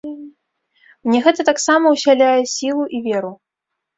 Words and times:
Мне 1.09 1.19
гэта 1.27 1.43
таксама 1.49 1.85
ўсяляе 1.97 2.41
сілу 2.55 2.83
і 3.01 3.05
веру. 3.09 3.31